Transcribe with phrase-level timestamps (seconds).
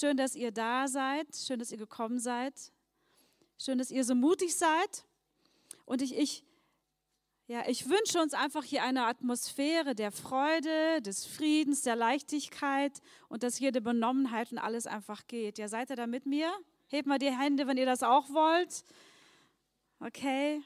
[0.00, 1.26] Schön, dass ihr da seid.
[1.36, 2.54] Schön, dass ihr gekommen seid.
[3.58, 5.04] Schön, dass ihr so mutig seid.
[5.84, 6.42] Und ich, ich,
[7.48, 13.42] ja, ich wünsche uns einfach hier eine Atmosphäre der Freude, des Friedens, der Leichtigkeit und
[13.42, 15.58] dass jede Benommenheit und alles einfach geht.
[15.58, 16.50] Ja, seid ihr da mit mir?
[16.86, 18.86] Hebt mal die Hände, wenn ihr das auch wollt.
[19.98, 20.62] Okay.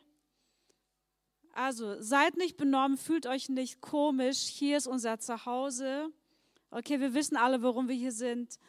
[1.55, 4.43] Also seid nicht benommen, fühlt euch nicht komisch.
[4.43, 6.12] Hier ist unser Zuhause.
[6.71, 8.60] Okay, wir wissen alle, warum wir hier sind.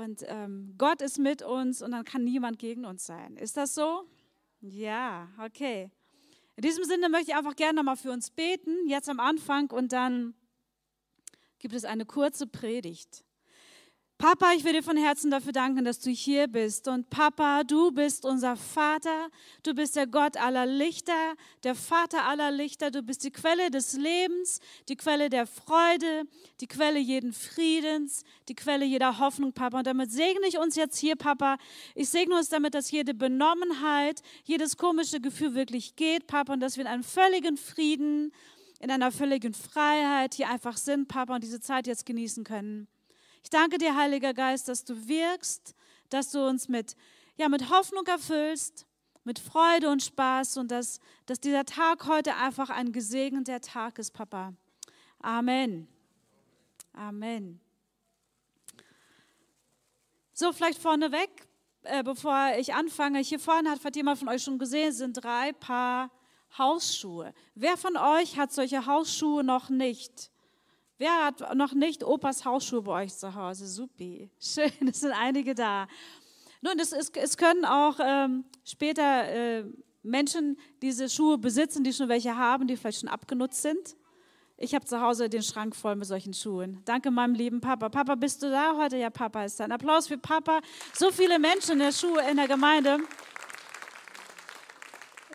[0.00, 3.36] Und ähm, Gott ist mit uns und dann kann niemand gegen uns sein.
[3.36, 4.04] Ist das so?
[4.62, 5.90] Ja, okay.
[6.56, 9.92] In diesem Sinne möchte ich einfach gerne nochmal für uns beten, jetzt am Anfang und
[9.92, 10.32] dann
[11.58, 13.24] gibt es eine kurze Predigt.
[14.20, 16.88] Papa, ich will dir von Herzen dafür danken, dass du hier bist.
[16.88, 19.30] Und Papa, du bist unser Vater.
[19.62, 22.90] Du bist der Gott aller Lichter, der Vater aller Lichter.
[22.90, 24.60] Du bist die Quelle des Lebens,
[24.90, 26.24] die Quelle der Freude,
[26.60, 29.78] die Quelle jeden Friedens, die Quelle jeder Hoffnung, Papa.
[29.78, 31.56] Und damit segne ich uns jetzt hier, Papa.
[31.94, 36.76] Ich segne uns damit, dass jede Benommenheit, jedes komische Gefühl wirklich geht, Papa, und dass
[36.76, 38.32] wir in einem völligen Frieden,
[38.80, 42.86] in einer völligen Freiheit hier einfach sind, Papa, und diese Zeit jetzt genießen können.
[43.42, 45.74] Ich danke dir, Heiliger Geist, dass du wirkst,
[46.08, 46.96] dass du uns mit,
[47.36, 48.86] ja, mit Hoffnung erfüllst,
[49.24, 54.12] mit Freude und Spaß und dass, dass dieser Tag heute einfach ein gesegneter Tag ist,
[54.12, 54.54] Papa.
[55.20, 55.88] Amen.
[56.92, 57.60] Amen.
[60.32, 61.30] So, vielleicht vorneweg,
[61.82, 63.18] äh, bevor ich anfange.
[63.20, 66.10] Hier vorne hat, hat jemand von euch schon gesehen, sind drei Paar
[66.56, 67.32] Hausschuhe.
[67.54, 70.30] Wer von euch hat solche Hausschuhe noch nicht?
[71.00, 73.66] Wer hat noch nicht Opas Hausschuhe bei euch zu Hause?
[73.66, 74.30] Supi.
[74.38, 75.88] Schön, es sind einige da.
[76.60, 79.64] Nun, es, ist, es können auch ähm, später äh,
[80.02, 83.96] Menschen diese Schuhe besitzen, die schon welche haben, die vielleicht schon abgenutzt sind.
[84.58, 86.82] Ich habe zu Hause den Schrank voll mit solchen Schuhen.
[86.84, 87.88] Danke meinem lieben Papa.
[87.88, 88.98] Papa, bist du da heute?
[88.98, 89.64] Ja, Papa ist da.
[89.64, 90.60] Ein Applaus für Papa.
[90.92, 92.98] So viele Menschen in der Schuhe in der Gemeinde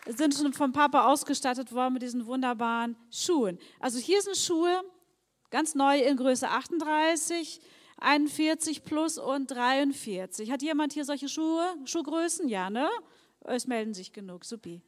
[0.06, 3.58] sind schon vom Papa ausgestattet worden mit diesen wunderbaren Schuhen.
[3.80, 4.84] Also hier sind Schuhe,
[5.50, 7.60] Ganz neu in Größe 38,
[7.98, 10.50] 41 plus und 43.
[10.50, 12.48] Hat jemand hier solche Schuhe, Schuhgrößen?
[12.48, 12.88] Ja, ne?
[13.44, 14.82] Es melden sich genug, supi.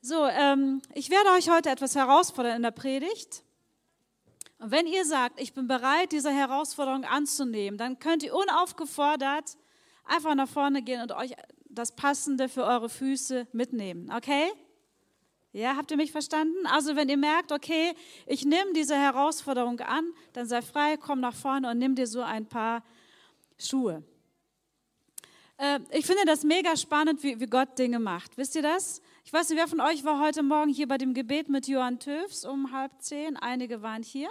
[0.00, 3.42] So, ähm, ich werde euch heute etwas herausfordern in der Predigt.
[4.58, 9.56] Und wenn ihr sagt, ich bin bereit, diese Herausforderung anzunehmen, dann könnt ihr unaufgefordert
[10.04, 11.32] einfach nach vorne gehen und euch
[11.68, 14.12] das Passende für eure Füße mitnehmen.
[14.14, 14.50] Okay?
[15.54, 16.66] Ja, habt ihr mich verstanden?
[16.66, 17.94] Also wenn ihr merkt, okay,
[18.26, 22.22] ich nehme diese Herausforderung an, dann sei frei, komm nach vorne und nimm dir so
[22.22, 22.82] ein paar
[23.56, 24.02] Schuhe.
[25.58, 28.36] Äh, ich finde das mega spannend, wie, wie Gott Dinge macht.
[28.36, 29.00] Wisst ihr das?
[29.24, 32.00] Ich weiß nicht, wer von euch war heute Morgen hier bei dem Gebet mit Johann
[32.00, 33.36] Töfs um halb zehn?
[33.36, 34.30] Einige waren hier.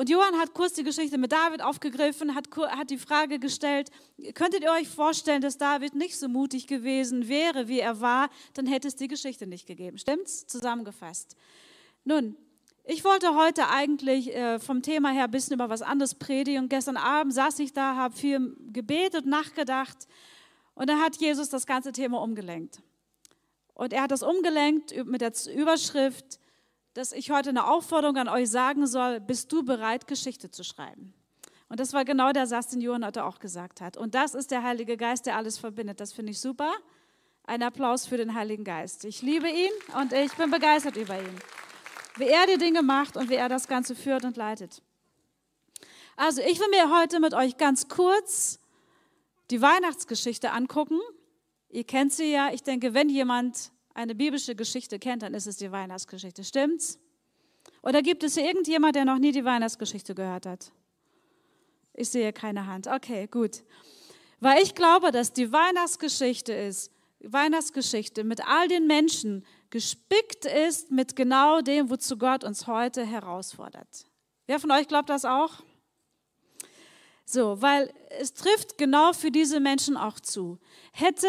[0.00, 3.90] Und Johann hat kurz die Geschichte mit David aufgegriffen, hat, hat die Frage gestellt,
[4.32, 8.64] könntet ihr euch vorstellen, dass David nicht so mutig gewesen wäre, wie er war, dann
[8.64, 9.98] hätte es die Geschichte nicht gegeben.
[9.98, 10.46] Stimmt's?
[10.46, 11.36] Zusammengefasst.
[12.04, 12.34] Nun,
[12.84, 16.62] ich wollte heute eigentlich äh, vom Thema her ein bisschen über was anderes predigen.
[16.62, 20.08] Und gestern Abend saß ich da, habe viel gebetet, nachgedacht
[20.72, 22.80] und dann hat Jesus das ganze Thema umgelenkt.
[23.74, 26.39] Und er hat das umgelenkt mit der Überschrift,
[26.94, 31.14] dass ich heute eine Aufforderung an euch sagen soll, bist du bereit, Geschichte zu schreiben?
[31.68, 33.96] Und das war genau der Satz, den Johann heute auch gesagt hat.
[33.96, 36.00] Und das ist der Heilige Geist, der alles verbindet.
[36.00, 36.72] Das finde ich super.
[37.44, 39.04] Ein Applaus für den Heiligen Geist.
[39.04, 41.36] Ich liebe ihn und ich bin begeistert über ihn.
[42.16, 44.82] Wie er die Dinge macht und wie er das Ganze führt und leitet.
[46.16, 48.58] Also, ich will mir heute mit euch ganz kurz
[49.50, 50.98] die Weihnachtsgeschichte angucken.
[51.68, 52.52] Ihr kennt sie ja.
[52.52, 56.42] Ich denke, wenn jemand eine biblische Geschichte kennt, dann ist es die Weihnachtsgeschichte.
[56.44, 56.98] Stimmt's?
[57.82, 60.72] Oder gibt es hier irgendjemand, der noch nie die Weihnachtsgeschichte gehört hat?
[61.94, 62.86] Ich sehe keine Hand.
[62.86, 63.62] Okay, gut.
[64.40, 66.90] Weil ich glaube, dass die Weihnachtsgeschichte ist,
[67.22, 74.06] Weihnachtsgeschichte mit all den Menschen gespickt ist mit genau dem, wozu Gott uns heute herausfordert.
[74.46, 75.62] Wer von euch glaubt das auch?
[77.26, 80.58] So, weil es trifft genau für diese Menschen auch zu.
[80.92, 81.28] Hätte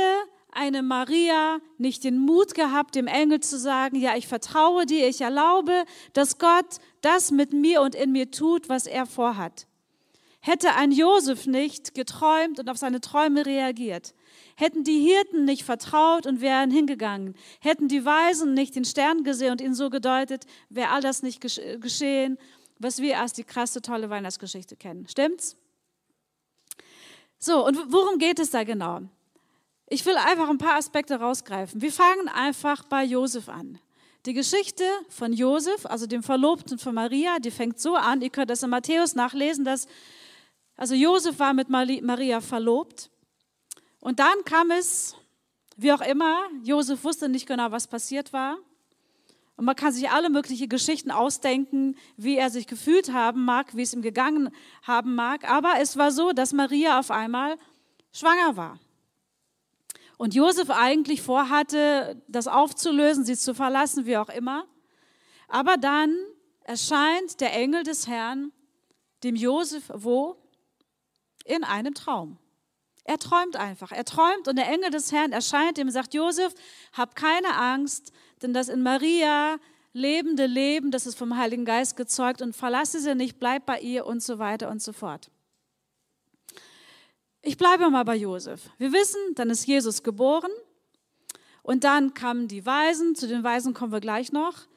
[0.52, 5.22] eine Maria nicht den Mut gehabt, dem Engel zu sagen, ja, ich vertraue dir, ich
[5.22, 9.68] erlaube, dass Gott das mit mir und in mir tut, was er vorhat.
[10.40, 14.16] Hätte ein Josef nicht geträumt und auf seine Träume reagiert,
[14.56, 19.52] hätten die Hirten nicht vertraut und wären hingegangen, hätten die Weisen nicht den Stern gesehen
[19.52, 22.38] und ihn so gedeutet, wäre all das nicht geschehen,
[22.80, 25.08] was wir als die krasse, tolle Weihnachtsgeschichte kennen.
[25.08, 25.56] Stimmt's?
[27.38, 29.02] So, und worum geht es da genau?
[29.94, 31.82] Ich will einfach ein paar Aspekte rausgreifen.
[31.82, 33.78] Wir fangen einfach bei Josef an.
[34.26, 38.50] Die Geschichte von Josef, also dem Verlobten von Maria, die fängt so an, ihr könnt
[38.50, 39.88] das in Matthäus nachlesen, dass
[40.78, 43.10] also Josef war mit Maria verlobt
[44.00, 45.14] und dann kam es,
[45.76, 48.60] wie auch immer, Josef wusste nicht genau, was passiert war.
[49.58, 53.82] Und man kann sich alle möglichen Geschichten ausdenken, wie er sich gefühlt haben mag, wie
[53.82, 54.52] es ihm gegangen
[54.84, 55.52] haben mag.
[55.52, 57.58] Aber es war so, dass Maria auf einmal
[58.14, 58.80] schwanger war.
[60.22, 64.68] Und Josef eigentlich vorhatte, das aufzulösen, sie zu verlassen, wie auch immer.
[65.48, 66.16] Aber dann
[66.64, 68.52] erscheint der Engel des Herrn
[69.24, 70.38] dem Josef wo?
[71.44, 72.38] In einem Traum.
[73.04, 73.92] Er träumt einfach.
[73.92, 76.54] Er träumt und der Engel des Herrn erscheint ihm und sagt, Josef,
[76.94, 78.12] hab keine Angst,
[78.44, 79.58] denn das in Maria
[79.92, 84.06] lebende Leben, das ist vom Heiligen Geist gezeugt und verlasse sie nicht, bleib bei ihr
[84.06, 85.32] und so weiter und so fort.
[87.44, 88.70] Ich bleibe mal bei Josef.
[88.78, 90.52] Wir wissen, dann ist Jesus geboren
[91.64, 94.68] und dann kamen die Weisen, zu den Weisen kommen wir gleich noch.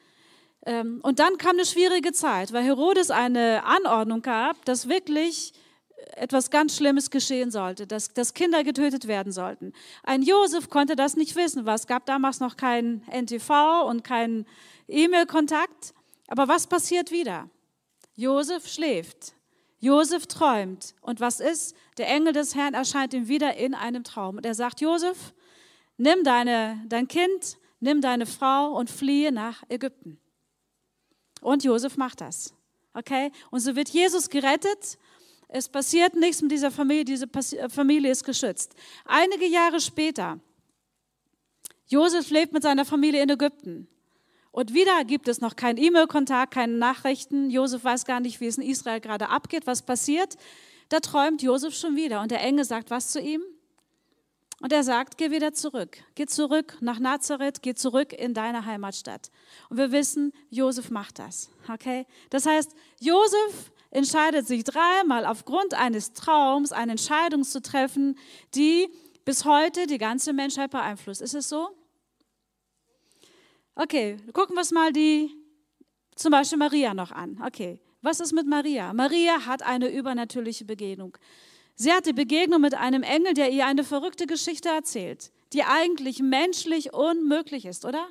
[0.65, 5.53] Ähm, und dann kam eine schwierige Zeit, weil Herodes eine Anordnung gab, dass wirklich
[6.17, 9.75] etwas ganz Schlimmes geschehen sollte, dass, dass Kinder getötet werden sollten.
[10.03, 14.47] Ein Josef konnte das nicht wissen, weil es gab damals noch keinen NTV und keinen
[14.89, 15.93] E-Mail-Kontakt.
[16.29, 17.51] Aber was passiert wieder?
[18.17, 19.35] Josef schläft.
[19.79, 20.95] Josef träumt.
[21.01, 21.77] Und was ist?
[21.99, 24.37] Der Engel des Herrn erscheint ihm wieder in einem Traum.
[24.37, 25.35] Und er sagt, Josef,
[25.97, 30.19] nimm deine, dein Kind, nimm deine Frau und fliehe nach Ägypten.
[31.41, 32.55] Und Josef macht das.
[32.95, 33.31] Okay?
[33.51, 34.99] Und so wird Jesus gerettet.
[35.49, 37.05] Es passiert nichts mit dieser Familie.
[37.05, 37.29] Diese
[37.69, 38.75] Familie ist geschützt.
[39.05, 40.41] Einige Jahre später,
[41.87, 43.89] Josef lebt mit seiner Familie in Ägypten.
[44.55, 47.51] Und wieder gibt es noch keinen E-Mail-Kontakt, keine Nachrichten.
[47.51, 50.37] Josef weiß gar nicht, wie es in Israel gerade abgeht, was passiert.
[50.91, 53.43] Da träumt Josef schon wieder und der Engel sagt was zu ihm?
[54.61, 55.99] Und er sagt, geh wieder zurück.
[56.15, 59.33] Geh zurück nach Nazareth, geh zurück in deine Heimatstadt.
[59.71, 61.51] Und wir wissen, Josef macht das.
[61.69, 62.07] Okay?
[62.31, 68.17] Das heißt, Josef entscheidet sich dreimal aufgrund eines Traums eine Entscheidung zu treffen,
[68.55, 68.89] die
[69.25, 71.23] bis heute die ganze Menschheit beeinflusst.
[71.23, 71.71] Ist es so?
[73.77, 75.31] Okay, gucken wir uns mal die,
[76.15, 77.41] zum Beispiel Maria noch an.
[77.45, 78.93] Okay, was ist mit Maria?
[78.93, 81.17] Maria hat eine übernatürliche Begegnung.
[81.75, 86.21] Sie hat die Begegnung mit einem Engel, der ihr eine verrückte Geschichte erzählt, die eigentlich
[86.21, 88.07] menschlich unmöglich ist, oder?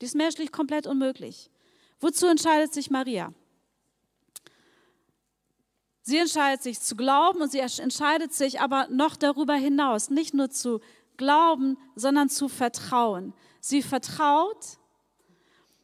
[0.00, 1.48] Die ist menschlich komplett unmöglich.
[2.00, 3.32] Wozu entscheidet sich Maria?
[6.02, 10.50] Sie entscheidet sich zu glauben und sie entscheidet sich aber noch darüber hinaus, nicht nur
[10.50, 10.80] zu
[11.16, 13.32] glauben, sondern zu vertrauen.
[13.68, 14.78] Sie vertraut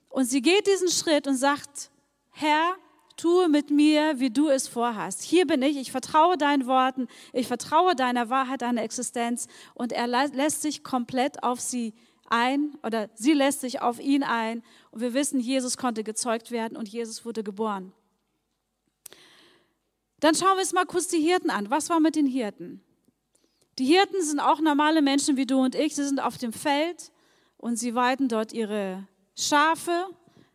[0.08, 1.90] und sie geht diesen Schritt und sagt,
[2.31, 2.76] Herr,
[3.17, 5.23] tue mit mir, wie du es vorhast.
[5.23, 10.06] Hier bin ich, ich vertraue deinen Worten, ich vertraue deiner Wahrheit, deiner Existenz und er
[10.06, 11.93] lässt sich komplett auf sie
[12.29, 14.62] ein oder sie lässt sich auf ihn ein
[14.93, 17.92] und wir wissen, Jesus konnte gezeugt werden und Jesus wurde geboren.
[20.21, 21.68] Dann schauen wir uns mal kurz die Hirten an.
[21.68, 22.80] Was war mit den Hirten?
[23.80, 25.97] Die Hirten sind auch normale Menschen wie du und ich.
[25.97, 27.12] Sie sind auf dem Feld
[27.62, 30.07] und sie weiden dort ihre Schafe.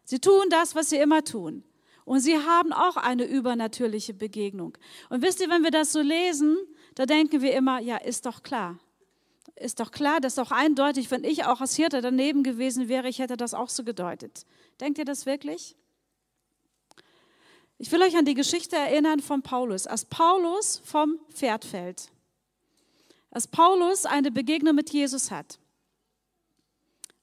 [0.03, 1.63] Sie tun das, was sie immer tun.
[2.03, 4.77] Und sie haben auch eine übernatürliche Begegnung.
[5.09, 6.57] Und wisst ihr, wenn wir das so lesen,
[6.95, 8.77] da denken wir immer, ja, ist doch klar.
[9.55, 13.07] Ist doch klar, das ist doch eindeutig, wenn ich auch als Hirte daneben gewesen wäre,
[13.07, 14.45] ich hätte das auch so gedeutet.
[14.81, 15.77] Denkt ihr das wirklich?
[17.77, 19.87] Ich will euch an die Geschichte erinnern von Paulus.
[19.87, 22.11] Als Paulus vom Pferd fällt,
[23.31, 25.57] als Paulus eine Begegnung mit Jesus hat,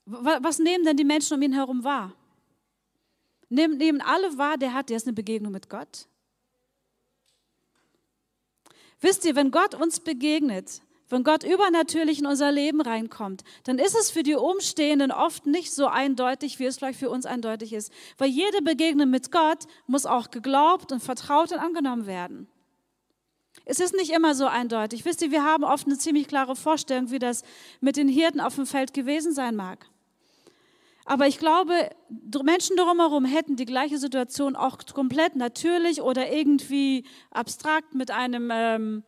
[0.06, 2.12] was nehmen denn die Menschen um ihn herum wahr?
[3.48, 6.08] Nehmen, nehmen alle wahr, der hat jetzt eine Begegnung mit Gott?
[9.00, 13.94] Wisst ihr, wenn Gott uns begegnet, wenn Gott übernatürlich in unser Leben reinkommt, dann ist
[13.94, 17.92] es für die Umstehenden oft nicht so eindeutig, wie es vielleicht für uns eindeutig ist.
[18.16, 22.48] Weil jede Begegnung mit Gott muss auch geglaubt und vertraut und angenommen werden.
[23.66, 25.04] Es ist nicht immer so eindeutig.
[25.04, 27.42] Wisst ihr, wir haben oft eine ziemlich klare Vorstellung, wie das
[27.80, 29.86] mit den Hirten auf dem Feld gewesen sein mag.
[31.04, 31.90] Aber ich glaube,
[32.42, 39.04] Menschen drumherum hätten die gleiche Situation auch komplett natürlich oder irgendwie abstrakt mit einem ähm,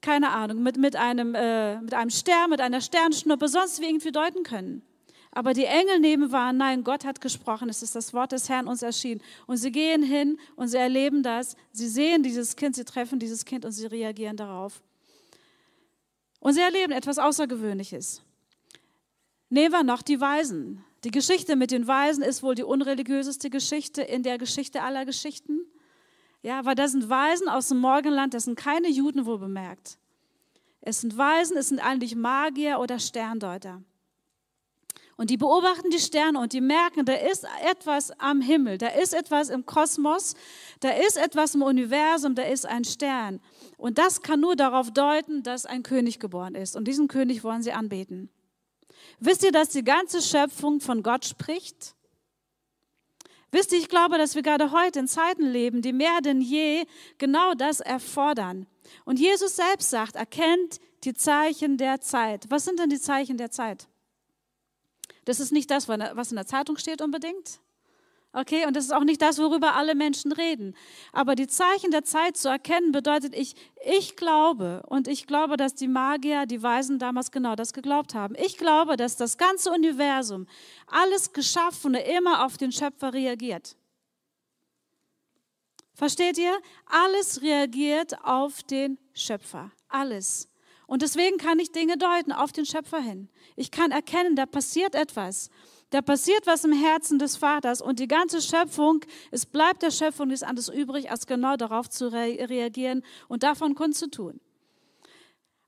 [0.00, 4.12] keine Ahnung, mit, mit, einem, äh, mit einem Stern, mit einer Sternschnuppe, sonst wie irgendwie
[4.12, 4.82] deuten können.
[5.32, 8.66] Aber die Engel neben waren, nein, Gott hat gesprochen, es ist das Wort des Herrn
[8.66, 9.20] uns erschienen.
[9.46, 13.44] Und sie gehen hin und sie erleben das, sie sehen dieses Kind, sie treffen dieses
[13.44, 14.82] Kind und sie reagieren darauf.
[16.40, 18.22] Und sie erleben etwas Außergewöhnliches.
[19.50, 20.84] Nehmen wir noch die Weisen.
[21.04, 25.60] Die Geschichte mit den Weisen ist wohl die unreligiöseste Geschichte in der Geschichte aller Geschichten.
[26.42, 29.98] Ja, weil das sind Weisen aus dem Morgenland, das sind keine Juden wohl bemerkt.
[30.82, 33.82] Es sind Weisen, es sind eigentlich Magier oder Sterndeuter.
[35.16, 39.12] Und die beobachten die Sterne und die merken, da ist etwas am Himmel, da ist
[39.12, 40.34] etwas im Kosmos,
[40.80, 43.38] da ist etwas im Universum, da ist ein Stern.
[43.76, 46.74] Und das kann nur darauf deuten, dass ein König geboren ist.
[46.74, 48.30] Und diesen König wollen sie anbeten.
[49.20, 51.94] Wisst ihr, dass die ganze Schöpfung von Gott spricht?
[53.52, 56.86] Wisst ihr, ich glaube, dass wir gerade heute in Zeiten leben, die mehr denn je
[57.18, 58.66] genau das erfordern.
[59.04, 62.46] Und Jesus selbst sagt, erkennt die Zeichen der Zeit.
[62.48, 63.88] Was sind denn die Zeichen der Zeit?
[65.24, 67.60] Das ist nicht das, was in der Zeitung steht unbedingt.
[68.32, 70.76] Okay, und das ist auch nicht das, worüber alle Menschen reden.
[71.12, 75.74] Aber die Zeichen der Zeit zu erkennen, bedeutet, ich, ich glaube, und ich glaube, dass
[75.74, 78.36] die Magier, die Weisen damals genau das geglaubt haben.
[78.36, 80.46] Ich glaube, dass das ganze Universum,
[80.86, 83.76] alles Geschaffene immer auf den Schöpfer reagiert.
[85.94, 86.56] Versteht ihr?
[86.86, 89.72] Alles reagiert auf den Schöpfer.
[89.88, 90.48] Alles.
[90.86, 93.28] Und deswegen kann ich Dinge deuten auf den Schöpfer hin.
[93.56, 95.50] Ich kann erkennen, da passiert etwas.
[95.90, 100.28] Da passiert was im Herzen des Vaters und die ganze Schöpfung, es bleibt der Schöpfung
[100.28, 104.40] nichts anderes übrig, als genau darauf zu re reagieren und davon kundzutun.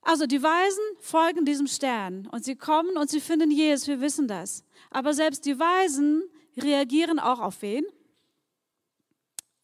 [0.01, 4.29] Also die Weisen folgen diesem Stern und sie kommen und sie finden Jesus, wir wissen
[4.29, 4.65] das.
[4.91, 6.25] Aber selbst die Weisen
[6.57, 7.85] reagieren auch auf wen?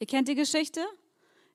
[0.00, 0.84] Ihr kennt die Geschichte?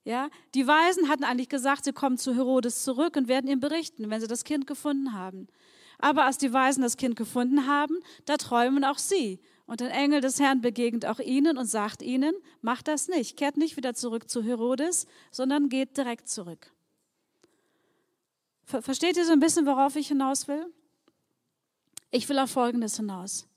[0.05, 4.10] Ja, die Weisen hatten eigentlich gesagt, sie kommen zu Herodes zurück und werden ihm berichten,
[4.10, 5.48] wenn sie das Kind gefunden haben.
[6.00, 7.95] Aber als die Weisen das Kind gefunden haben,
[8.25, 9.39] da träumen auch sie.
[9.65, 13.57] Und ein Engel des Herrn begegnet auch ihnen und sagt ihnen, macht das nicht, kehrt
[13.57, 16.71] nicht wieder zurück zu Herodes, sondern geht direkt zurück.
[18.65, 20.65] Versteht ihr so ein bisschen, worauf ich hinaus will?
[22.12, 23.47] Ich will auf Folgendes hinaus.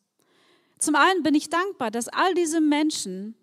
[0.78, 3.35] Zum einen bin ich dankbar, dass all diese Menschen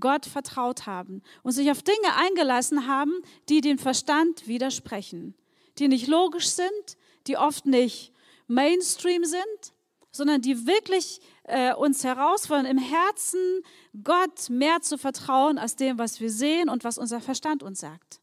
[0.00, 3.12] Gott vertraut haben und sich auf Dinge eingelassen haben,
[3.48, 5.34] die dem Verstand widersprechen,
[5.78, 6.96] die nicht logisch sind,
[7.26, 8.13] die oft nicht
[8.46, 9.72] Mainstream sind,
[10.10, 13.62] sondern die wirklich äh, uns herausfordern, im Herzen
[14.02, 18.20] Gott mehr zu vertrauen als dem, was wir sehen und was unser Verstand uns sagt.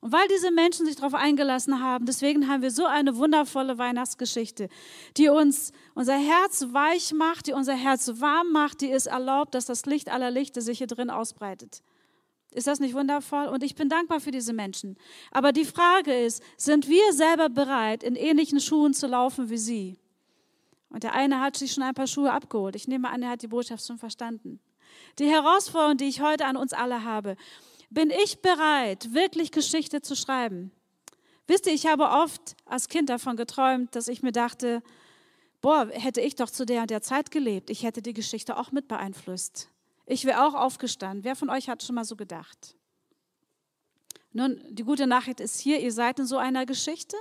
[0.00, 4.68] Und weil diese Menschen sich darauf eingelassen haben, deswegen haben wir so eine wundervolle Weihnachtsgeschichte,
[5.18, 9.66] die uns unser Herz weich macht, die unser Herz warm macht, die es erlaubt, dass
[9.66, 11.82] das Licht aller Lichter sich hier drin ausbreitet.
[12.52, 13.46] Ist das nicht wundervoll?
[13.46, 14.96] Und ich bin dankbar für diese Menschen.
[15.30, 19.98] Aber die Frage ist, sind wir selber bereit, in ähnlichen Schuhen zu laufen wie sie?
[20.88, 22.74] Und der eine hat sich schon ein paar Schuhe abgeholt.
[22.74, 24.58] Ich nehme an, er hat die Botschaft schon verstanden.
[25.20, 27.36] Die Herausforderung, die ich heute an uns alle habe,
[27.90, 30.72] bin ich bereit, wirklich Geschichte zu schreiben?
[31.46, 34.82] Wisst ihr, ich habe oft als Kind davon geträumt, dass ich mir dachte,
[35.60, 38.72] boah, hätte ich doch zu der und der Zeit gelebt, ich hätte die Geschichte auch
[38.72, 39.68] mit beeinflusst.
[40.10, 41.22] Ich wäre auch aufgestanden.
[41.22, 42.74] Wer von euch hat schon mal so gedacht?
[44.32, 47.16] Nun, die gute Nachricht ist hier, ihr seid in so einer Geschichte.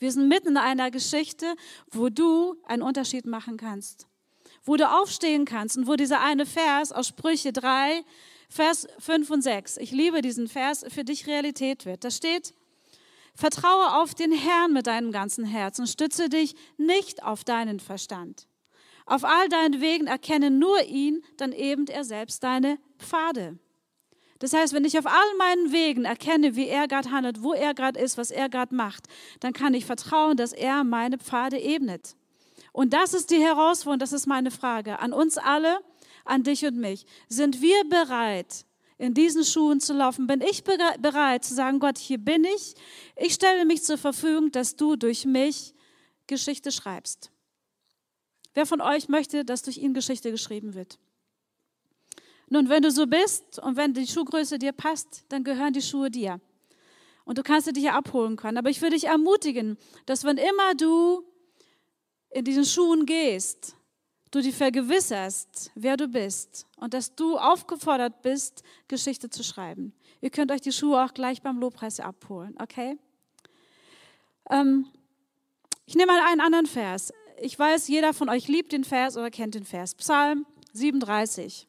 [0.00, 1.54] Wir sind mitten in einer Geschichte,
[1.92, 4.08] wo du einen Unterschied machen kannst.
[4.64, 8.02] Wo du aufstehen kannst und wo dieser eine Vers aus Sprüche 3,
[8.48, 12.02] Vers 5 und 6, ich liebe diesen Vers, für dich Realität wird.
[12.02, 12.54] Da steht,
[13.36, 18.48] vertraue auf den Herrn mit deinem ganzen Herz und stütze dich nicht auf deinen Verstand.
[19.06, 23.58] Auf all deinen Wegen erkenne nur ihn, dann eben er selbst deine Pfade.
[24.38, 27.74] Das heißt, wenn ich auf all meinen Wegen erkenne, wie er gerade handelt, wo er
[27.74, 29.06] gerade ist, was er gerade macht,
[29.38, 32.16] dann kann ich vertrauen, dass er meine Pfade ebnet.
[32.72, 35.78] Und das ist die Herausforderung, das ist meine Frage an uns alle,
[36.24, 37.06] an dich und mich.
[37.28, 38.64] Sind wir bereit,
[38.98, 40.26] in diesen Schuhen zu laufen?
[40.26, 42.74] Bin ich bereit zu sagen, Gott, hier bin ich.
[43.16, 45.74] Ich stelle mich zur Verfügung, dass du durch mich
[46.26, 47.30] Geschichte schreibst.
[48.54, 50.98] Wer von euch möchte, dass durch ihn Geschichte geschrieben wird?
[52.48, 56.10] Nun, wenn du so bist und wenn die Schuhgröße dir passt, dann gehören die Schuhe
[56.10, 56.40] dir.
[57.24, 58.58] Und du kannst sie dir abholen können.
[58.58, 61.24] Aber ich würde dich ermutigen, dass wenn immer du
[62.30, 63.76] in diesen Schuhen gehst,
[64.32, 69.94] du dich vergewisserst, wer du bist und dass du aufgefordert bist, Geschichte zu schreiben.
[70.20, 72.98] Ihr könnt euch die Schuhe auch gleich beim Lobpreis abholen, okay?
[74.50, 74.86] Ähm,
[75.86, 79.30] ich nehme mal einen anderen Vers ich weiß, jeder von euch liebt den Vers oder
[79.30, 79.94] kennt den Vers.
[79.94, 81.66] Psalm 37.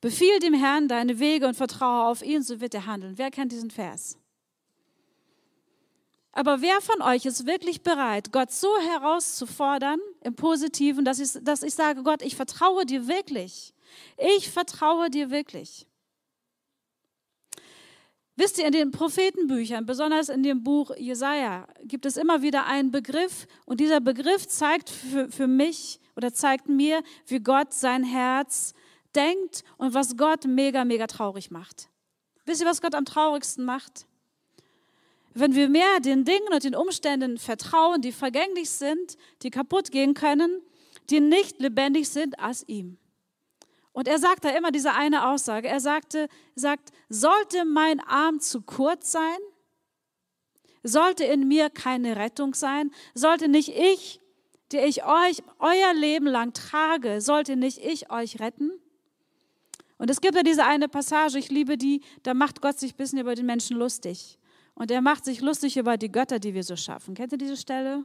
[0.00, 3.18] Befiehl dem Herrn deine Wege und vertraue auf ihn, so wird er handeln.
[3.18, 4.18] Wer kennt diesen Vers?
[6.32, 11.62] Aber wer von euch ist wirklich bereit, Gott so herauszufordern im Positiven, dass ich, dass
[11.62, 13.74] ich sage, Gott, ich vertraue dir wirklich.
[14.16, 15.86] Ich vertraue dir wirklich.
[18.34, 22.90] Wisst ihr, in den Prophetenbüchern, besonders in dem Buch Jesaja, gibt es immer wieder einen
[22.90, 28.72] Begriff und dieser Begriff zeigt für, für mich oder zeigt mir, wie Gott sein Herz
[29.14, 31.90] denkt und was Gott mega, mega traurig macht.
[32.46, 34.06] Wisst ihr, was Gott am traurigsten macht?
[35.34, 40.14] Wenn wir mehr den Dingen und den Umständen vertrauen, die vergänglich sind, die kaputt gehen
[40.14, 40.62] können,
[41.10, 42.98] die nicht lebendig sind, als ihm.
[43.92, 45.68] Und er sagt da immer diese eine Aussage.
[45.68, 49.38] Er sagte, sagt, sollte mein Arm zu kurz sein?
[50.82, 52.90] Sollte in mir keine Rettung sein?
[53.14, 54.20] Sollte nicht ich,
[54.72, 58.72] der ich euch euer Leben lang trage, sollte nicht ich euch retten?
[59.98, 62.96] Und es gibt ja diese eine Passage, ich liebe die, da macht Gott sich ein
[62.96, 64.38] bisschen über den Menschen lustig.
[64.74, 67.14] Und er macht sich lustig über die Götter, die wir so schaffen.
[67.14, 68.04] Kennt ihr diese Stelle?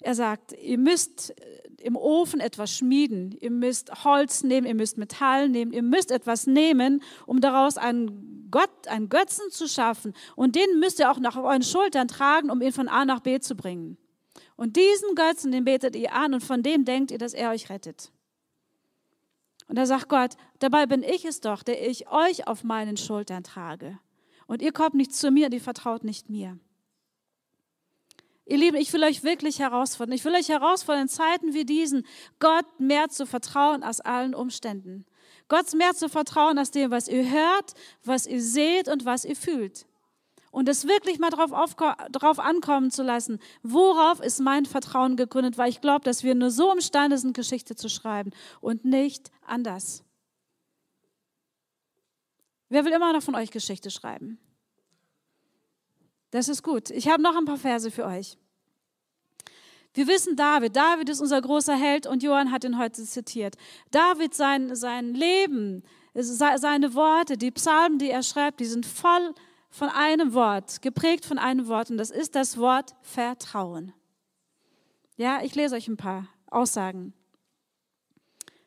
[0.00, 1.34] Er sagt, ihr müsst
[1.80, 6.46] im Ofen etwas schmieden, ihr müsst Holz nehmen, ihr müsst Metall nehmen, ihr müsst etwas
[6.46, 10.14] nehmen, um daraus einen Gott, einen Götzen zu schaffen.
[10.36, 13.40] Und den müsst ihr auch nach euren Schultern tragen, um ihn von A nach B
[13.40, 13.98] zu bringen.
[14.56, 17.70] Und diesen Götzen, den betet ihr an und von dem denkt ihr, dass er euch
[17.70, 18.10] rettet.
[19.68, 23.44] Und da sagt Gott, dabei bin ich es doch, der ich euch auf meinen Schultern
[23.44, 23.98] trage.
[24.46, 26.58] Und ihr kommt nicht zu mir und ihr vertraut nicht mir.
[28.48, 30.14] Ihr Lieben, ich will euch wirklich herausfordern.
[30.14, 32.06] Ich will euch herausfordern, in Zeiten wie diesen,
[32.38, 35.04] Gott mehr zu vertrauen als allen Umständen.
[35.48, 37.74] Gott mehr zu vertrauen als dem, was ihr hört,
[38.04, 39.84] was ihr seht und was ihr fühlt.
[40.50, 41.50] Und es wirklich mal drauf,
[42.10, 46.50] drauf ankommen zu lassen, worauf ist mein Vertrauen gegründet, weil ich glaube, dass wir nur
[46.50, 48.30] so imstande sind, Geschichte zu schreiben
[48.62, 50.04] und nicht anders.
[52.70, 54.38] Wer will immer noch von euch Geschichte schreiben?
[56.30, 56.90] Das ist gut.
[56.90, 58.36] Ich habe noch ein paar Verse für euch.
[59.94, 60.76] Wir wissen David.
[60.76, 63.56] David ist unser großer Held und Johann hat ihn heute zitiert.
[63.90, 65.82] David, sein, sein Leben,
[66.14, 69.34] seine Worte, die Psalmen, die er schreibt, die sind voll
[69.70, 73.92] von einem Wort, geprägt von einem Wort und das ist das Wort Vertrauen.
[75.16, 77.12] Ja, ich lese euch ein paar Aussagen.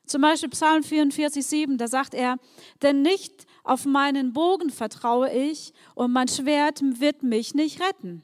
[0.05, 2.37] Zum Beispiel Psalm 44, 7, da sagt er,
[2.81, 8.23] denn nicht auf meinen Bogen vertraue ich und mein Schwert wird mich nicht retten.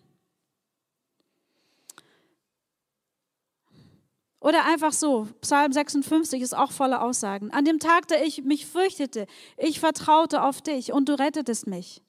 [4.39, 7.51] Oder einfach so, Psalm 56 ist auch voller Aussagen.
[7.51, 12.01] An dem Tag, da ich mich fürchtete, ich vertraute auf dich und du rettetest mich.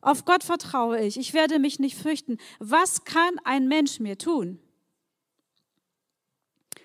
[0.00, 2.38] Auf Gott vertraue ich, ich werde mich nicht fürchten.
[2.58, 4.58] Was kann ein Mensch mir tun?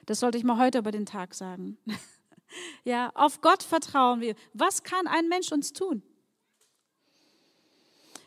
[0.05, 1.77] Das sollte ich mal heute über den Tag sagen.
[2.83, 4.35] Ja, auf Gott vertrauen wir.
[4.53, 6.03] Was kann ein Mensch uns tun?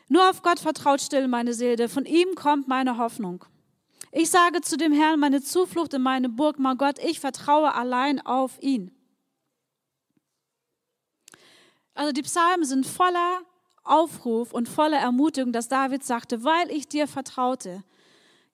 [0.09, 3.43] Nur auf Gott vertraut still meine Seele, von ihm kommt meine Hoffnung.
[4.11, 8.25] Ich sage zu dem Herrn, meine Zuflucht in meine Burg, mein Gott, ich vertraue allein
[8.25, 8.91] auf ihn.
[11.93, 13.41] Also die Psalmen sind voller
[13.83, 17.83] Aufruf und voller Ermutigung, dass David sagte, weil ich dir vertraute.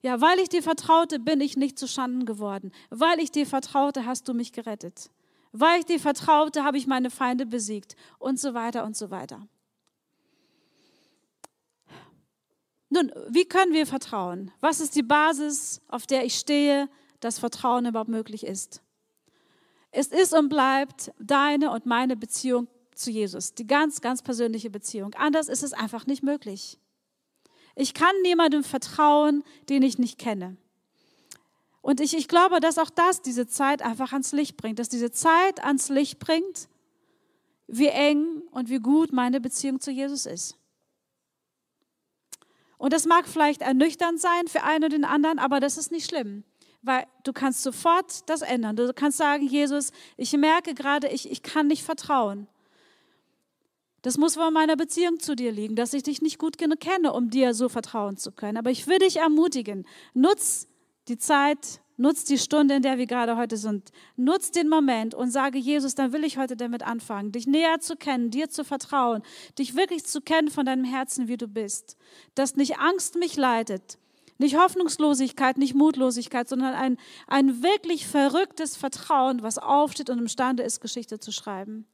[0.02, 2.72] Ja, weil ich dir vertraute, bin ich nicht zu Schanden geworden.
[2.90, 5.10] Weil ich dir vertraute, hast du mich gerettet.
[5.56, 9.46] Weil ich dir vertraute, habe ich meine Feinde besiegt und so weiter und so weiter.
[12.88, 14.50] Nun, wie können wir vertrauen?
[14.58, 16.88] Was ist die Basis, auf der ich stehe,
[17.20, 18.82] dass Vertrauen überhaupt möglich ist?
[19.92, 25.14] Es ist und bleibt deine und meine Beziehung zu Jesus, die ganz, ganz persönliche Beziehung.
[25.14, 26.80] Anders ist es einfach nicht möglich.
[27.76, 30.56] Ich kann niemandem vertrauen, den ich nicht kenne.
[31.84, 35.10] Und ich, ich glaube, dass auch das diese Zeit einfach ans Licht bringt, dass diese
[35.10, 36.70] Zeit ans Licht bringt,
[37.66, 40.56] wie eng und wie gut meine Beziehung zu Jesus ist.
[42.78, 46.08] Und das mag vielleicht ernüchternd sein für einen oder den anderen, aber das ist nicht
[46.08, 46.44] schlimm,
[46.80, 48.76] weil du kannst sofort das ändern.
[48.76, 52.48] Du kannst sagen, Jesus, ich merke gerade, ich, ich kann nicht vertrauen.
[54.00, 56.80] Das muss wohl in meiner Beziehung zu dir liegen, dass ich dich nicht gut genug
[56.80, 58.56] kenne, um dir so vertrauen zu können.
[58.56, 60.66] Aber ich will dich ermutigen, nutz
[61.08, 63.90] die Zeit, nutz die Stunde, in der wir gerade heute sind.
[64.16, 67.96] Nutz den Moment und sage, Jesus, dann will ich heute damit anfangen, dich näher zu
[67.96, 69.22] kennen, dir zu vertrauen,
[69.58, 71.96] dich wirklich zu kennen von deinem Herzen, wie du bist.
[72.34, 73.98] Dass nicht Angst mich leitet,
[74.38, 76.96] nicht Hoffnungslosigkeit, nicht Mutlosigkeit, sondern ein,
[77.28, 81.86] ein wirklich verrücktes Vertrauen, was aufsteht und imstande ist, Geschichte zu schreiben.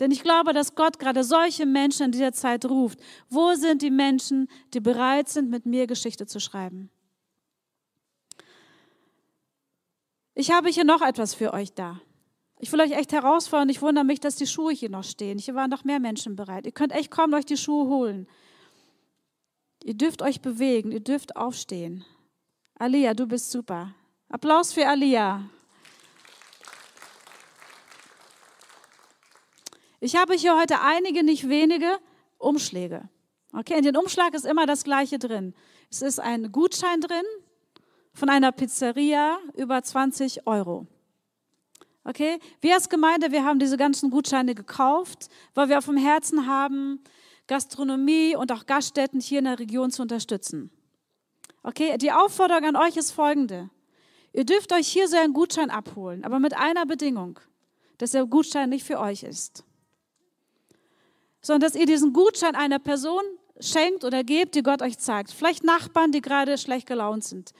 [0.00, 3.00] Denn ich glaube, dass Gott gerade solche Menschen in dieser Zeit ruft.
[3.28, 6.90] Wo sind die Menschen, die bereit sind, mit mir Geschichte zu schreiben?
[10.38, 12.00] Ich habe hier noch etwas für euch da.
[12.60, 13.70] Ich will euch echt herausfordern.
[13.70, 15.36] Ich wundere mich, dass die Schuhe hier noch stehen.
[15.36, 16.64] Hier waren noch mehr Menschen bereit.
[16.64, 18.28] Ihr könnt echt kommen, euch die Schuhe holen.
[19.82, 22.04] Ihr dürft euch bewegen, ihr dürft aufstehen.
[22.78, 23.96] Alia, du bist super.
[24.28, 25.42] Applaus für Alia.
[29.98, 31.98] Ich habe hier heute einige, nicht wenige
[32.38, 33.08] Umschläge.
[33.52, 35.52] Okay, in den Umschlag ist immer das Gleiche drin.
[35.90, 37.24] Es ist ein Gutschein drin
[38.18, 40.86] von einer Pizzeria über 20 Euro.
[42.04, 46.46] Okay, wir als Gemeinde, wir haben diese ganzen Gutscheine gekauft, weil wir auf dem Herzen
[46.46, 47.00] haben,
[47.46, 50.70] Gastronomie und auch Gaststätten hier in der Region zu unterstützen.
[51.62, 53.70] Okay, die Aufforderung an euch ist folgende.
[54.32, 57.38] Ihr dürft euch hier so einen Gutschein abholen, aber mit einer Bedingung,
[57.98, 59.64] dass der Gutschein nicht für euch ist,
[61.40, 63.22] sondern dass ihr diesen Gutschein einer Person
[63.60, 65.30] schenkt oder gebt, die Gott euch zeigt.
[65.30, 67.52] Vielleicht Nachbarn, die gerade schlecht gelaunt sind.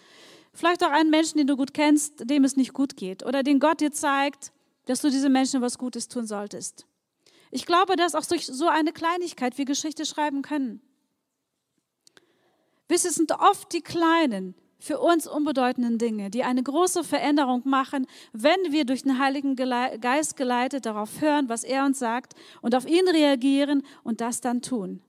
[0.52, 3.24] Vielleicht auch einen Menschen, den du gut kennst, dem es nicht gut geht.
[3.24, 4.52] Oder den Gott dir zeigt,
[4.86, 6.86] dass du diesen Menschen was Gutes tun solltest.
[7.50, 10.80] Ich glaube, dass auch durch so eine Kleinigkeit wir Geschichte schreiben können.
[12.88, 18.58] Wisst sind oft die kleinen, für uns unbedeutenden Dinge, die eine große Veränderung machen, wenn
[18.70, 23.08] wir durch den Heiligen Geist geleitet darauf hören, was er uns sagt und auf ihn
[23.08, 25.02] reagieren und das dann tun.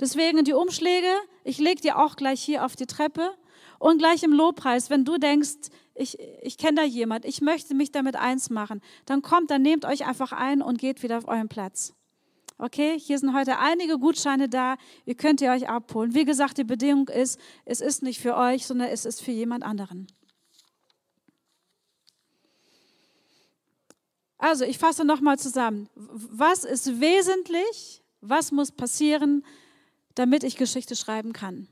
[0.00, 1.10] Deswegen die Umschläge,
[1.44, 3.30] ich lege dir auch gleich hier auf die Treppe
[3.78, 7.90] und gleich im Lobpreis, wenn du denkst, ich, ich kenne da jemand, ich möchte mich
[7.90, 11.48] damit eins machen, dann kommt, dann nehmt euch einfach ein und geht wieder auf euren
[11.48, 11.94] Platz.
[12.58, 16.14] Okay, hier sind heute einige Gutscheine da, ihr könnt ihr euch abholen.
[16.14, 19.62] Wie gesagt, die Bedingung ist, es ist nicht für euch, sondern es ist für jemand
[19.62, 20.08] anderen.
[24.38, 25.88] Also, ich fasse nochmal zusammen.
[25.94, 28.02] Was ist wesentlich?
[28.20, 29.44] Was muss passieren,
[30.14, 31.68] damit ich Geschichte schreiben kann.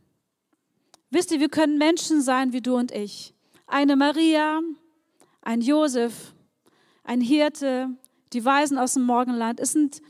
[1.10, 3.34] Wisst ihr, wir können Menschen sein wie du und ich.
[3.66, 4.60] Eine Maria,
[5.42, 6.34] ein Josef,
[7.04, 7.90] ein Hirte,
[8.32, 9.60] die Weisen aus dem Morgenland.
[9.60, 10.02] Es sind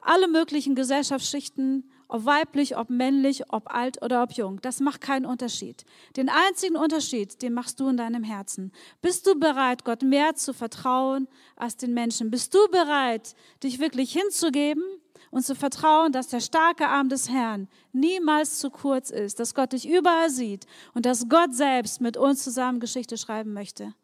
[0.00, 4.60] alle möglichen Gesellschaftsschichten, ob weiblich, ob männlich, ob alt oder ob jung.
[4.62, 5.84] Das macht keinen Unterschied.
[6.16, 8.72] Den einzigen Unterschied, den machst du in deinem Herzen.
[9.02, 12.30] Bist du bereit, Gott mehr zu vertrauen als den Menschen?
[12.30, 14.84] Bist du bereit, dich wirklich hinzugeben
[15.30, 19.72] und zu vertrauen, dass der starke Arm des Herrn niemals zu kurz ist, dass Gott
[19.72, 23.94] dich überall sieht und dass Gott selbst mit uns zusammen Geschichte schreiben möchte.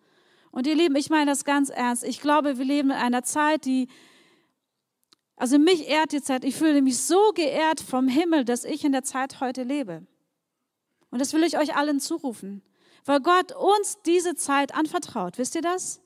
[0.51, 2.05] Und ihr Lieben, ich meine das ganz ernst.
[2.05, 3.89] Ich glaube, wir leben in einer Zeit, die,
[5.37, 6.45] also mich ehrt die Zeit.
[6.45, 10.07] Ich fühle mich so geehrt vom Himmel, dass ich in der Zeit heute lebe.
[11.11, 12.63] Und das will ich euch allen zurufen,
[13.05, 15.39] weil Gott uns diese Zeit anvertraut.
[15.39, 16.04] Wisst ihr das?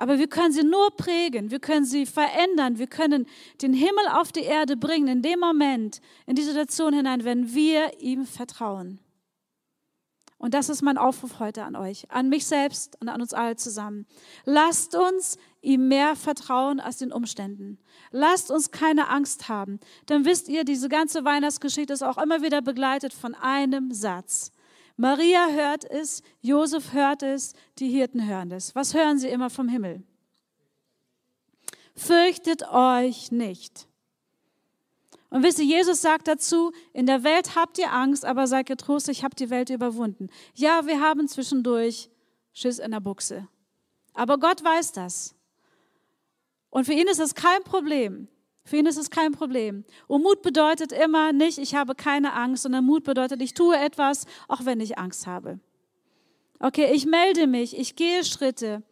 [0.00, 3.26] Aber wir können sie nur prägen, wir können sie verändern, wir können
[3.60, 8.00] den Himmel auf die Erde bringen in dem Moment, in die Situation hinein, wenn wir
[8.00, 8.98] ihm vertrauen.
[10.38, 13.56] Und das ist mein Aufruf heute an euch, an mich selbst und an uns alle
[13.56, 14.06] zusammen.
[14.46, 17.78] Lasst uns ihm mehr vertrauen als den Umständen.
[18.10, 19.80] Lasst uns keine Angst haben.
[20.06, 24.50] Dann wisst ihr, diese ganze Weihnachtsgeschichte ist auch immer wieder begleitet von einem Satz.
[25.00, 28.74] Maria hört es, Josef hört es, die Hirten hören es.
[28.74, 30.02] Was hören sie immer vom Himmel?
[31.96, 33.88] Fürchtet euch nicht.
[35.30, 39.08] Und wisst ihr, Jesus sagt dazu, in der Welt habt ihr Angst, aber seid getrost,
[39.08, 40.28] ich habe die Welt überwunden.
[40.54, 42.10] Ja, wir haben zwischendurch
[42.52, 43.48] Schiss in der Buchse.
[44.12, 45.34] Aber Gott weiß das.
[46.68, 48.28] Und für ihn ist es kein Problem.
[48.64, 49.84] Für ihn ist es kein Problem.
[50.06, 54.26] Und Mut bedeutet immer nicht, ich habe keine Angst, sondern Mut bedeutet, ich tue etwas,
[54.48, 55.60] auch wenn ich Angst habe.
[56.58, 58.82] Okay, ich melde mich, ich gehe Schritte.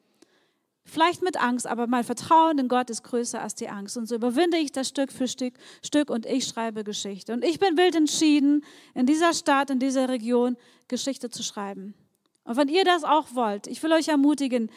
[0.84, 3.98] Vielleicht mit Angst, aber mein Vertrauen in Gott ist größer als die Angst.
[3.98, 5.52] Und so überwinde ich das Stück für Stück,
[5.84, 7.34] Stück und ich schreibe Geschichte.
[7.34, 10.56] Und ich bin wild entschieden, in dieser Stadt, in dieser Region
[10.88, 11.92] Geschichte zu schreiben.
[12.44, 14.70] Und wenn ihr das auch wollt, ich will euch ermutigen,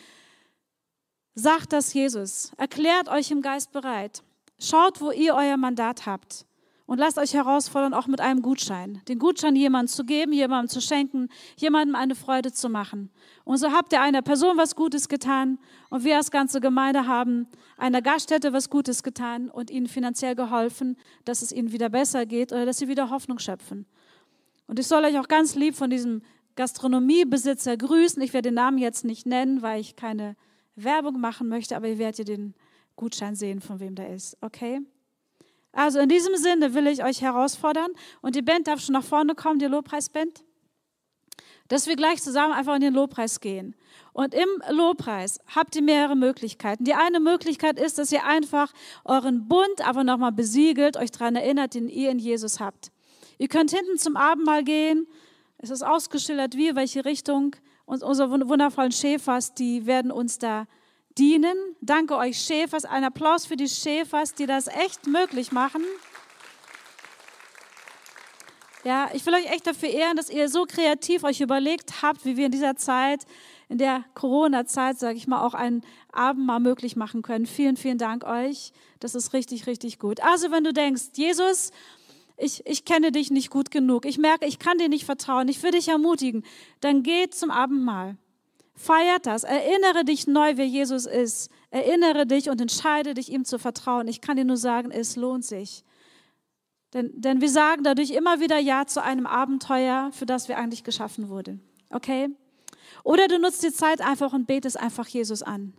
[1.34, 2.52] sagt das Jesus.
[2.58, 4.22] Erklärt euch im Geist bereit.
[4.62, 6.46] Schaut, wo ihr euer Mandat habt.
[6.86, 9.02] Und lasst euch herausfordern, auch mit einem Gutschein.
[9.08, 13.10] Den Gutschein jemandem zu geben, jemandem zu schenken, jemandem eine Freude zu machen.
[13.44, 15.58] Und so habt ihr einer Person was Gutes getan
[15.90, 17.48] und wir als ganze Gemeinde haben
[17.78, 22.52] einer Gaststätte was Gutes getan und ihnen finanziell geholfen, dass es ihnen wieder besser geht
[22.52, 23.88] oder dass sie wieder Hoffnung schöpfen.
[24.68, 26.22] Und ich soll euch auch ganz lieb von diesem
[26.56, 28.22] Gastronomiebesitzer grüßen.
[28.22, 30.36] Ich werde den Namen jetzt nicht nennen, weil ich keine
[30.76, 32.54] Werbung machen möchte, aber ihr werdet den
[33.02, 34.38] Gutschein sehen, von wem der ist.
[34.42, 34.80] Okay?
[35.72, 37.90] Also in diesem Sinne will ich euch herausfordern
[38.22, 40.44] und die Band darf schon nach vorne kommen, die Lobpreisband,
[41.68, 43.76] dass wir gleich zusammen einfach in den Lobpreis gehen.
[44.14, 46.84] Und im Lobpreis habt ihr mehrere Möglichkeiten.
[46.84, 48.72] Die eine Möglichkeit ist, dass ihr einfach
[49.04, 52.92] euren Bund aber nochmal besiegelt, euch daran erinnert, den ihr in Jesus habt.
[53.40, 55.08] Ihr könnt hinten zum Abendmahl gehen.
[55.58, 57.56] Es ist ausgeschildert, wie, welche Richtung.
[57.86, 60.68] Und unsere wundervollen Schäfers, die werden uns da
[61.18, 61.56] dienen.
[61.82, 62.86] Danke euch Schäfers.
[62.86, 65.84] Ein Applaus für die Schäfers, die das echt möglich machen.
[68.84, 72.36] Ja, ich will euch echt dafür ehren, dass ihr so kreativ euch überlegt habt, wie
[72.36, 73.26] wir in dieser Zeit,
[73.70, 77.46] in der Corona-Zeit, sage ich mal, auch einen Abend mal möglich machen können.
[77.46, 78.74] Vielen, vielen Dank euch.
[79.00, 80.20] Das ist richtig, richtig gut.
[80.22, 81.72] Also, wenn du denkst, Jesus,
[82.38, 85.62] ich, ich kenne dich nicht gut genug, ich merke, ich kann dir nicht vertrauen, ich
[85.62, 86.44] will dich ermutigen,
[86.80, 88.18] dann geh zum Abendmahl.
[88.74, 89.44] Feiert das.
[89.44, 91.50] Erinnere dich neu, wer Jesus ist.
[91.70, 94.08] Erinnere dich und entscheide dich, ihm zu vertrauen.
[94.08, 95.84] Ich kann dir nur sagen, es lohnt sich.
[96.94, 100.84] Denn, denn wir sagen dadurch immer wieder Ja zu einem Abenteuer, für das wir eigentlich
[100.84, 101.62] geschaffen wurden.
[101.90, 102.30] Okay?
[103.04, 105.74] Oder du nutzt die Zeit einfach und betest einfach Jesus an.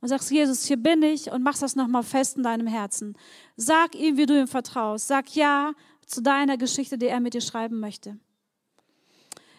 [0.00, 3.16] Und sagst, Jesus, hier bin ich und machst das nochmal fest in deinem Herzen.
[3.56, 5.08] Sag ihm, wie du ihm vertraust.
[5.08, 5.72] Sag Ja
[6.06, 8.18] zu deiner Geschichte, die er mit dir schreiben möchte.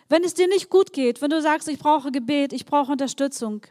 [0.09, 3.61] Wenn es dir nicht gut geht, wenn du sagst, ich brauche Gebet, ich brauche Unterstützung.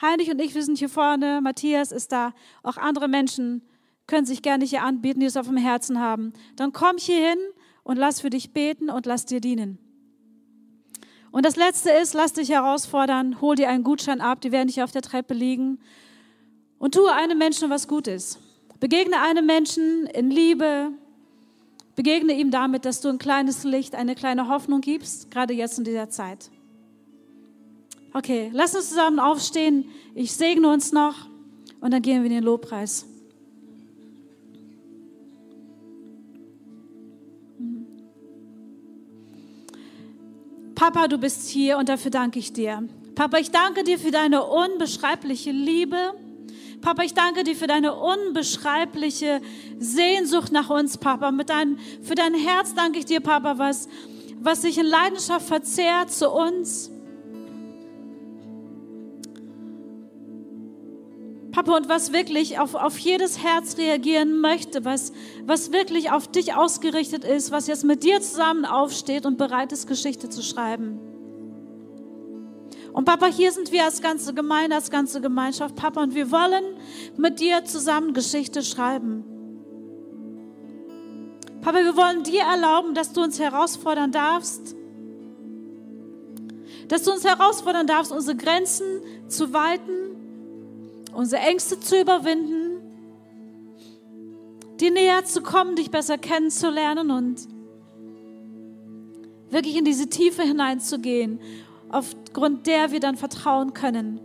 [0.00, 3.62] Heinrich und ich, wir sind hier vorne, Matthias ist da, auch andere Menschen,
[4.06, 6.32] können sich gerne hier anbieten, die es auf dem Herzen haben.
[6.56, 7.38] Dann komm hier hin
[7.82, 9.78] und lass für dich beten und lass dir dienen.
[11.32, 14.82] Und das Letzte ist, lass dich herausfordern, hol dir einen Gutschein ab, die werden nicht
[14.82, 15.80] auf der Treppe liegen
[16.78, 18.38] und tue einem Menschen was Gutes.
[18.80, 20.92] Begegne einem Menschen in Liebe,
[21.96, 25.84] begegne ihm damit, dass du ein kleines Licht, eine kleine Hoffnung gibst, gerade jetzt in
[25.84, 26.50] dieser Zeit.
[28.12, 29.84] Okay, lass uns zusammen aufstehen.
[30.14, 31.14] Ich segne uns noch
[31.80, 33.06] und dann gehen wir in den Lobpreis.
[40.74, 42.82] Papa, du bist hier und dafür danke ich dir.
[43.14, 46.14] Papa, ich danke dir für deine unbeschreibliche Liebe.
[46.80, 49.42] Papa, ich danke dir für deine unbeschreibliche
[49.78, 51.30] Sehnsucht nach uns, Papa.
[51.30, 53.88] Mit dein, für dein Herz danke ich dir, Papa, was,
[54.40, 56.90] was sich in Leidenschaft verzehrt zu uns.
[61.52, 65.12] Papa, und was wirklich auf, auf jedes Herz reagieren möchte, was,
[65.44, 69.86] was wirklich auf dich ausgerichtet ist, was jetzt mit dir zusammen aufsteht und bereit ist,
[69.86, 71.09] Geschichte zu schreiben.
[72.92, 76.64] Und Papa, hier sind wir als ganze Gemeinde, als ganze Gemeinschaft, Papa, und wir wollen
[77.16, 79.24] mit dir zusammen Geschichte schreiben.
[81.60, 84.74] Papa, wir wollen dir erlauben, dass du uns herausfordern darfst,
[86.88, 88.86] dass du uns herausfordern darfst, unsere Grenzen
[89.28, 89.92] zu weiten,
[91.14, 92.80] unsere Ängste zu überwinden,
[94.80, 97.46] dir näher zu kommen, dich besser kennenzulernen und
[99.50, 101.38] wirklich in diese Tiefe hineinzugehen,
[101.90, 104.20] aufgrund der wir dann vertrauen können.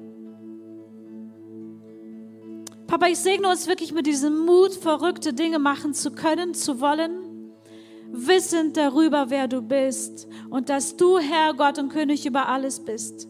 [2.88, 7.51] Papa, ich segne uns wirklich mit diesem Mut, verrückte Dinge machen zu können, zu wollen,
[8.12, 13.28] wissend darüber, wer du bist und dass du Herr, Gott und König über alles bist.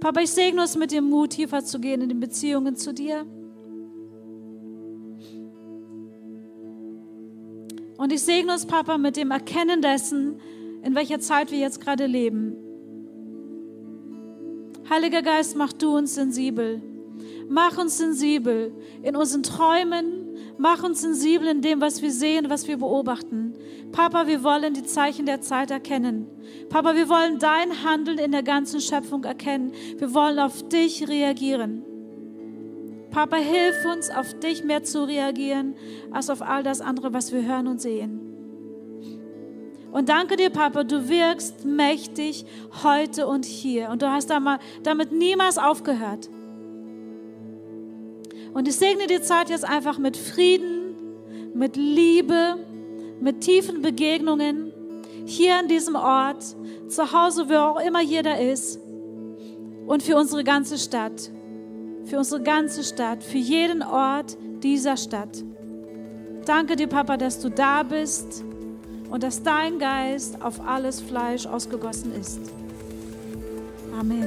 [0.00, 3.26] Papa, ich segne uns mit dem Mut, tiefer zu gehen in den Beziehungen zu dir.
[7.98, 10.40] Und ich segne uns, Papa, mit dem Erkennen dessen,
[10.82, 12.56] in welcher Zeit wir jetzt gerade leben.
[14.88, 16.80] Heiliger Geist, mach du uns sensibel.
[17.48, 20.28] Mach uns sensibel in unseren Träumen.
[20.58, 23.54] Mach uns sensibel in dem, was wir sehen, was wir beobachten.
[23.90, 26.28] Papa, wir wollen die Zeichen der Zeit erkennen.
[26.68, 29.72] Papa, wir wollen dein Handeln in der ganzen Schöpfung erkennen.
[29.96, 31.84] Wir wollen auf dich reagieren.
[33.10, 35.74] Papa, hilf uns, auf dich mehr zu reagieren,
[36.10, 38.20] als auf all das andere, was wir hören und sehen.
[39.90, 42.44] Und danke dir, Papa, du wirkst mächtig
[42.84, 43.88] heute und hier.
[43.88, 44.30] Und du hast
[44.82, 46.28] damit niemals aufgehört.
[48.52, 50.94] Und ich segne die Zeit jetzt einfach mit Frieden,
[51.54, 52.56] mit Liebe,
[53.20, 54.72] mit tiefen Begegnungen
[55.24, 56.44] hier an diesem Ort,
[56.88, 58.80] zu Hause, wo auch immer jeder ist
[59.86, 61.30] und für unsere ganze Stadt,
[62.08, 65.44] für unsere ganze Stadt, für jeden Ort dieser Stadt.
[66.46, 68.44] Danke dir, Papa, dass du da bist
[69.10, 72.40] und dass dein Geist auf alles Fleisch ausgegossen ist.
[73.98, 74.26] Amen.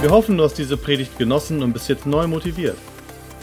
[0.00, 2.76] Wir hoffen, du hast diese Predigt genossen und bist jetzt neu motiviert.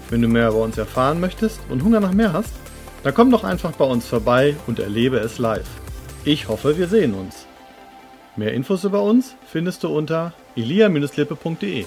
[0.10, 2.54] Wenn du mehr über uns erfahren möchtest und Hunger nach mehr hast,
[3.04, 5.68] dann komm doch einfach bei uns vorbei und erlebe es live.
[6.26, 7.46] Ich hoffe, wir sehen uns.
[8.36, 11.86] Mehr Infos über uns findest du unter elia-lippe.de.